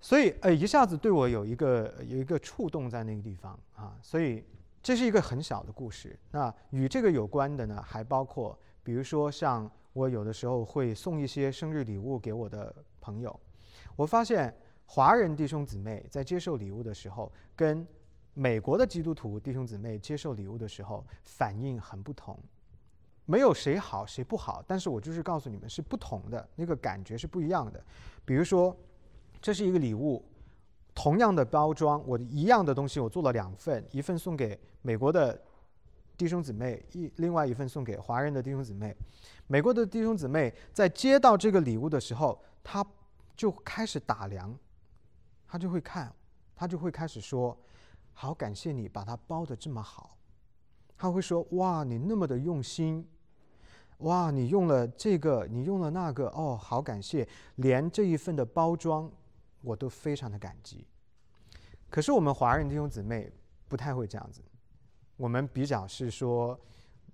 [0.00, 4.44] 所以呃，一下子对我有一个有一个触动在那个地方啊，所以
[4.82, 6.18] 这是一个很小的故事。
[6.30, 13.40] 那与这个有关的呢，还包括比如说像我有的时候会送一些生日礼物给我的朋友，
[13.96, 14.54] 我发现
[14.86, 17.86] 华人弟兄姊妹在接受礼物的时候，跟
[18.34, 22.38] 美国的基督徒弟兄姊妹接受礼物的时候反应很不同。
[23.30, 27.84] 没有谁好谁不好，但是我就是告诉你们是不同的，那个感觉是不一样的。
[28.24, 28.74] 比如说，
[29.38, 30.24] 这是一个礼物，
[30.94, 35.38] 同样的包装，我一样的东西，我做了两份，一份送给美国的
[36.16, 38.96] 弟兄姊妹，一另外一份送给华人的弟兄姊妹。
[39.46, 42.82] 美国的弟兄姊妹在接到这个礼物的时候，他
[43.36, 44.58] 就开始打量，
[45.46, 46.10] 他就会看，
[46.56, 47.54] 他就会开始说
[48.14, 50.16] ：“好，感谢你把它包的这么好。”
[50.96, 53.06] 他会说：“哇，你那么的用心。”
[53.98, 59.10] 哇，你用了这个，你用了那个，哦，好感谢，连这一份的包装，
[59.60, 60.86] 我都非常的感激。
[61.90, 63.28] 可是我们华人弟兄姊妹
[63.66, 64.40] 不太会这样子，
[65.16, 66.56] 我们比较是说，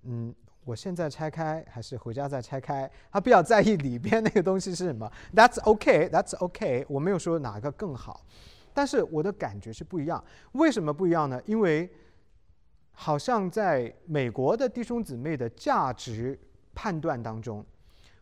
[0.03, 0.31] 嗯，
[0.63, 5.11] 我现在拆开还是回家再拆开，他比较在意里边那个东西是什么。
[5.33, 8.23] That's OK，That's OK，我没有说哪个更好，
[8.75, 10.23] 但是我的感觉是不一样。
[10.51, 11.41] 为什么不一样呢？
[11.47, 11.89] 因为
[12.91, 16.39] 好像在美国的弟兄姊妹的价值。
[16.75, 17.65] 判断当中，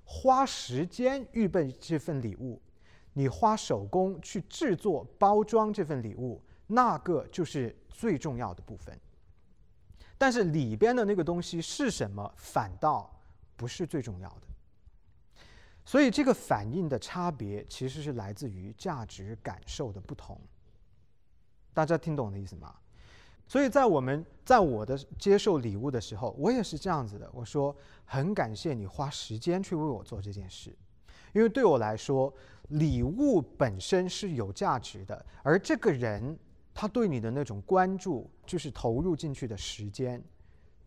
[0.06, 2.62] 花时间预备这份礼物，
[3.12, 8.98] 你花手工去制作包装这份礼物，那个就是最重要的部分。
[10.18, 13.14] 但是里边的那个东西是什么，反倒
[13.58, 14.48] 不是最重要的。
[15.84, 20.40] 所以这个反应的差别，其实是来自于价值感受的不同。
[21.74, 22.74] 大家听懂我的意思吗？
[23.48, 27.30] 所以在我们在我的接受礼物的时候，我也是这样子的。
[27.34, 27.76] 我说
[28.06, 30.76] 很感谢你花时间去为我做这件事，
[31.34, 32.34] 因为对我来说，
[32.70, 36.38] 礼物本身是有价值的，而这个人
[36.74, 40.24] 他对你的那种关注，就是投入进去的时间，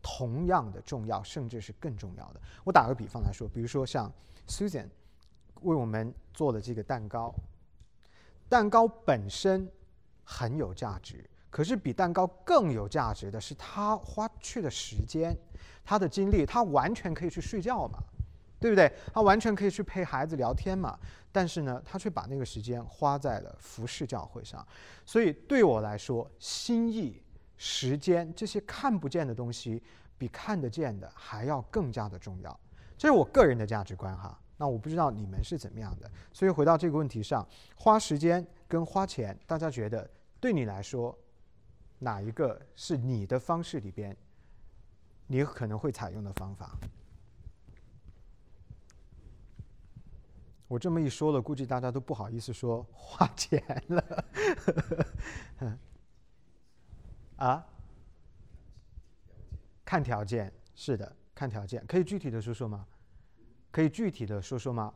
[0.02, 2.40] 同样的重要，甚至是更重要的。
[2.64, 4.12] 我打个比方来说，比如说像
[4.48, 4.88] Susan
[5.62, 7.32] 为我们做的这个蛋糕，
[8.48, 9.70] 蛋糕本身
[10.24, 11.24] 很有价值。
[11.50, 15.36] 可是比蛋糕更有价值的是，他花去的时间，
[15.84, 17.98] 他的精力，他完全可以去睡觉嘛，
[18.60, 18.92] 对不对？
[19.12, 20.98] 他完全可以去陪孩子聊天嘛。
[21.32, 24.66] 但是呢，他却把那个时间花在了服饰教会上。
[25.04, 27.22] 所以对我来说，心意
[27.56, 29.82] 时间这些看不见的东西，
[30.18, 32.60] 比看得见的还要更加的重要。
[32.98, 34.38] 这是我个人的价值观哈。
[34.58, 36.10] 那我不知道你们是怎么样的。
[36.32, 41.16] 所以回到这个问题上，花时间跟花钱，大家觉得对你来说，
[41.98, 44.16] 哪一个是你的方式里边，
[45.26, 46.76] 你可能会采用的方法？
[50.68, 54.24] 我这么一说了，估计大家都不好意思说花钱了。
[57.38, 57.66] 啊？
[59.84, 62.84] 看条件，是的，看条件，可以具体的说说吗？
[63.70, 64.92] 可以具体的说说吗？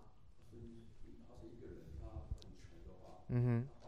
[3.28, 3.79] 嗯哼。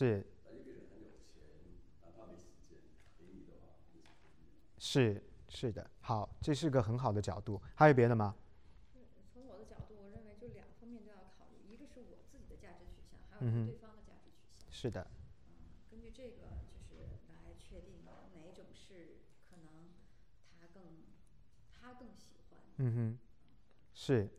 [0.00, 0.24] 是。
[4.78, 7.60] 是是的，好，这是个很好的角度。
[7.74, 8.34] 还有别的吗？
[9.30, 14.72] 从我的角度，我认为就两方面都要考虑，一个是我自己的价值取向，还有对方的价值取向。
[14.72, 15.06] 是的。
[15.90, 16.48] 根据这个，
[16.88, 19.18] 就是来确定哪种是
[19.50, 19.90] 可能
[20.58, 20.82] 他更
[21.78, 22.58] 他更喜欢。
[22.78, 23.18] 嗯哼，
[23.92, 24.30] 是。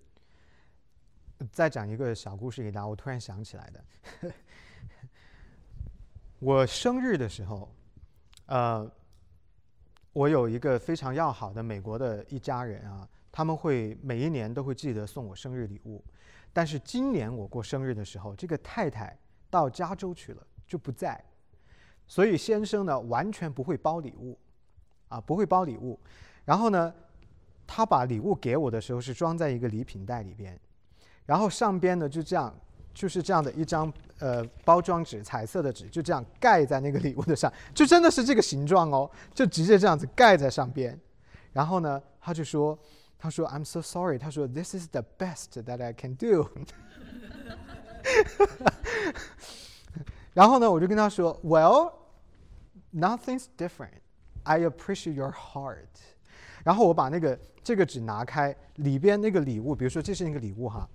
[1.51, 3.85] 再讲一个小故事给大家，我突然想起来的。
[6.41, 7.73] 我生日的时候，
[8.47, 8.91] 呃。
[10.13, 16.03] 我有一个非常要好的美国的一家人啊，他们会每一年都会记得送我生日礼物，
[16.51, 19.17] 但是今年我过生日的时候，这个太太
[19.49, 21.23] 到加州去了，就不在，
[22.07, 24.37] 所以先生呢完全不会包礼物，
[25.07, 25.97] 啊不会包礼物，
[26.43, 26.93] 然后呢，
[27.65, 30.59] 他把礼物给我的时候是装在一个礼品袋里边，
[31.25, 32.53] 然后上边呢就这样。
[32.93, 33.89] 就是这样的一张
[34.21, 40.97] 呃包装纸，彩色的纸，就这样盖在那个礼物的上，就真的是这个形状哦，就直接这样子盖在上边。
[41.51, 42.77] 然后呢，他就说，
[43.17, 46.49] 他说 I'm so sorry，他说 This is the best that I can do。
[50.33, 54.01] 然后呢，我就跟他说，Well，nothing's different。
[54.43, 55.87] I appreciate your heart。
[56.63, 60.87] 然后我把那个这个纸拿开，里边那个礼物，比如说这是那个礼物哈，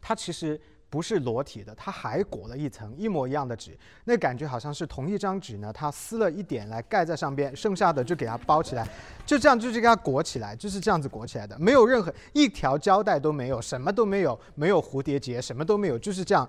[0.00, 0.60] 它其实。
[0.90, 5.72] 不是裸体的，它还裹了一层一模一样的纸，那感觉好像是同一张纸呢。
[5.72, 8.84] 它撕了一点来盖在上边，剩下的就给它包起来，
[9.24, 16.48] 就这样就是给它裹起来，就是这样子裹起来的，没有任何一条胶带都没有，什么都没有，没有蝴蝶结，什么都没有，就是这样，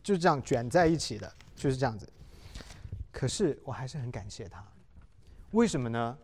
[0.00, 2.08] 就这样卷在一起的，就是这样子。
[3.10, 4.64] 可是我还是很感谢他，
[5.50, 6.16] 为什么呢？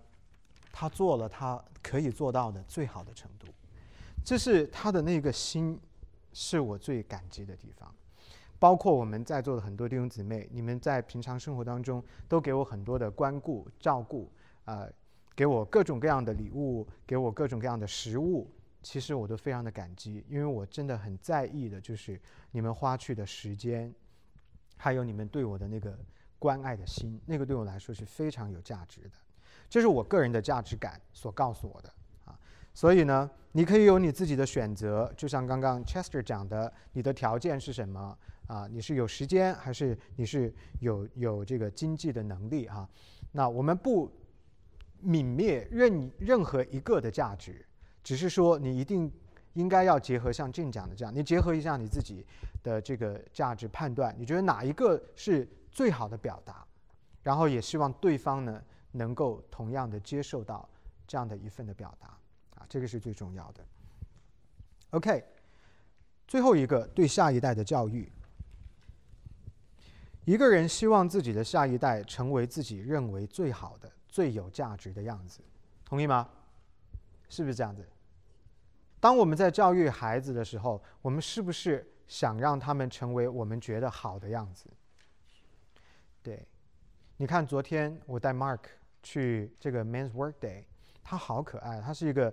[0.70, 3.48] 他做了他可以做到的最好的程度，
[4.24, 5.76] 这是他的那个心。
[6.40, 7.92] 是我最感激的地方，
[8.60, 14.30] 包括我们在座的很多弟兄姊妹，你们在平常生活当中都给我很多的关顾、照顾，
[14.64, 14.88] 啊，
[15.34, 18.48] 给我各种各样的礼物，给我各种各样的食物，
[18.84, 22.20] 其实我都非常的感激，因为我真的很在意的就是
[22.52, 23.92] 你们花去的时间，
[24.76, 25.98] 还有你们对我的那个
[26.38, 29.10] 关爱的心，那个对我来说是非常有价值的，
[29.68, 31.92] 这是我个人的价值感所告诉我的。
[32.78, 38.16] 所以呢，你可以有你自己的选择，就像刚刚 Chester 讲的，你的条件是什么
[38.46, 38.68] 啊？
[38.70, 42.88] 你是有时间，还是你是有有这个经济的能力啊？
[43.32, 44.08] 那我们不
[45.02, 47.66] 泯灭任任何一个的价值，
[48.04, 49.12] 只是说你一定
[49.54, 52.24] 应该要结合像俊讲的这样，你结合一下你自己
[52.62, 56.64] 的这个价值判断，你觉得哪一个是最好的表达？
[57.24, 58.62] 然后也希望对方呢
[58.92, 60.68] 能够同样的接受到
[61.08, 62.16] 这样的一份的表达。
[62.58, 63.64] 啊，这个是最重要的。
[64.90, 65.24] OK，
[66.26, 68.10] 最后一个对下一代的教育。
[70.24, 75.40] 一个人希望自己的下一代成为自己认为最好的、最有价值的样子，
[75.84, 76.28] 同意吗？
[77.30, 77.86] 是不是这样子？
[79.00, 84.68] 当我们在教育孩子的时候，我们是不是想让他们成为我们觉得好的样子？
[86.22, 86.46] 对，
[87.16, 88.60] 你看，昨天我带 Mark
[89.02, 90.64] 去这个 Men's Work Day。
[91.08, 92.30] 他好可爱，他是一个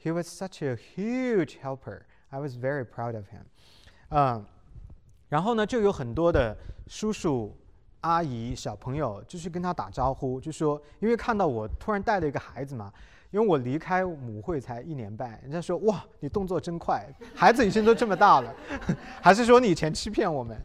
[0.00, 2.02] ，He was such a huge helper.
[2.28, 3.42] I was very proud of him.
[4.10, 4.44] 嗯，
[5.28, 7.56] 然后呢，就有很多的叔叔、
[8.02, 12.92] 阿姨、小朋友，就去跟他打招呼，就说，因为看到我突然带了一个孩子嘛，
[13.32, 17.04] 因为我离开母会才一年半，人家说，哇，你动作真快，
[17.34, 18.54] 孩子已经都这么大了，
[19.20, 20.56] 还是说你以前欺骗我们？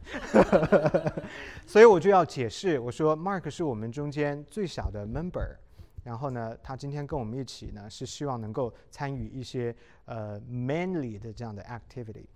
[1.65, 5.55] 所以我就要解释，我说，Mark 是我们中间最小的 member。
[6.02, 9.74] 然后呢，他今天跟我们一起呢，是希望能够参与一些
[10.04, 12.26] 呃 manly 的这样的 activity。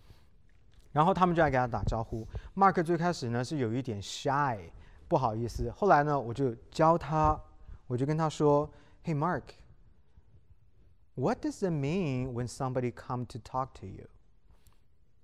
[0.92, 2.26] 然后他们就来给他打招呼。
[2.56, 4.58] Mark 最开始呢是有一点 shy，
[5.06, 5.70] 不好意思。
[5.70, 7.40] 后来呢，我就教他，
[7.86, 14.08] 我就跟他说：“Hey Mark，what does it mean when somebody come to talk to you?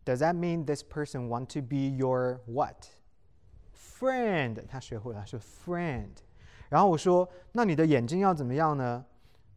[0.04, 2.86] Does that mean this person want to be your what
[3.74, 6.10] friend，他学会了说 friend。
[6.70, 9.04] 然后我说，那你的眼睛要怎么样呢？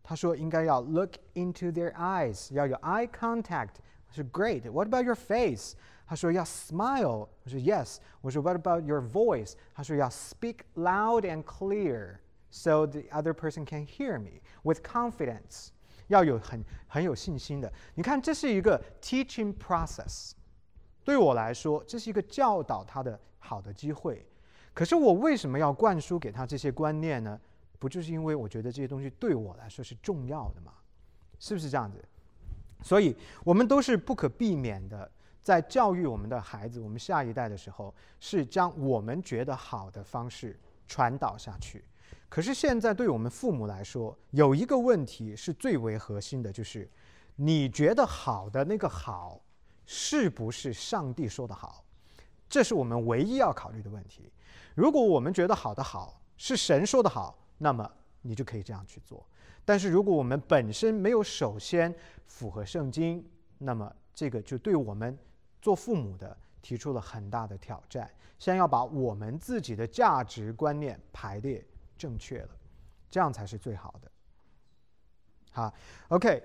[0.03, 3.76] 他说应该要 look into their eyes，要有 eye contact。
[4.07, 5.74] 我说 great。What about your face？
[6.07, 7.28] 他说要 smile。
[7.43, 7.97] 我说 yes。
[8.22, 9.53] 我说 What about your voice？
[9.74, 12.17] 他说要 speak loud and clear
[12.49, 15.70] so the other person can hear me with confidence。
[16.07, 17.72] 要有很很有信心的。
[17.93, 20.32] 你看，这是一个 teaching process。
[21.03, 24.26] 对我来说，这是一个教导他的好的机会。
[24.75, 27.41] 可是我为什么要灌输给他这些观念呢？
[27.79, 30.72] 不就是因为我觉得这些东西对我来说是重要的吗？
[31.39, 32.03] 是不是这样子？
[32.83, 33.14] 所以
[33.45, 35.11] 我们都是不可避免的，
[35.43, 40.59] 在教育我们的孩子、我们下一代的时候，是将我们觉得好的方式
[40.89, 41.85] 传导下去。
[42.29, 46.91] 可是现在对我们父母来说，有一个问题是最为核心的，就是
[47.37, 49.41] 你觉得好的那个好，
[49.87, 51.84] 是不是上帝说的好？
[52.55, 54.30] 这是我们唯一要考虑的问题。
[54.76, 57.90] 如果我们觉得好的好是神说的好，那么
[58.22, 59.26] 你就可以这样去做。
[59.64, 61.92] 但是如果我们本身没有首先
[62.26, 63.28] 符合圣经，
[63.59, 65.18] 那么这个就对我们
[65.61, 68.09] 做父母的提出了很大的挑战。
[68.38, 71.66] 先要把我们自己的价值观念排列
[71.98, 72.50] 正确了，
[73.11, 74.09] 这样才是最好的。
[75.50, 75.74] 好
[76.07, 76.40] ，OK，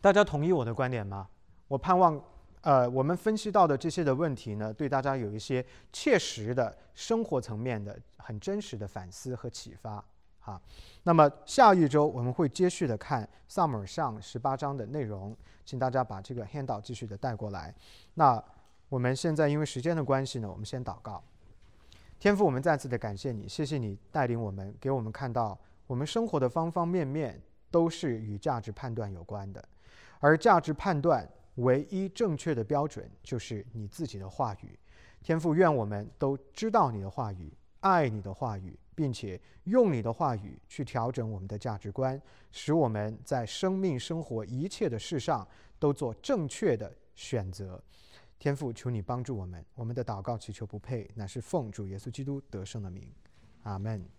[0.00, 1.28] 大家同意我的观点吗？
[1.66, 2.22] 我盼望。
[2.62, 10.04] 呃，我们分析到的这些的问题呢，对大家有一些切实的生活层面的、很真实的反思和启发。
[10.40, 10.60] 哈，
[11.04, 17.74] 那么下一周我们会接续的看萨姆尔上十八章的内容，请大家把这个 handout 继续的带过来。
[18.14, 18.42] 那
[18.88, 21.22] 我们现在因为时间的关系呢，我们先祷告。
[22.18, 27.40] 天父，我们再次的感谢你，谢谢你带领我们，给我们看到我们生活的方方面面
[27.70, 29.64] 都是与价值判断有关的，
[30.18, 31.28] 而价值判断。
[31.56, 34.78] 唯一正确的标准就是你自己的话语，
[35.22, 45.46] 天父，愿我们都知道你的话语，爱你的话语，并且用你的话语去调整我们的价值观，使我们在生命、生活一切的事上
[45.78, 47.82] 都做正确的选择。
[48.38, 53.10] 天父，求你帮助我们，我们的祷告祈求不配，乃是奉主耶稣基督得胜的名，
[53.62, 54.16] 阿门。